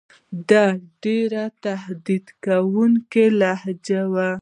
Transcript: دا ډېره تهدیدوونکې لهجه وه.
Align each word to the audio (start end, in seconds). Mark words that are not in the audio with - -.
دا 0.49 0.65
ډېره 1.03 1.43
تهدیدوونکې 1.63 3.25
لهجه 3.39 4.01
وه. 4.13 4.31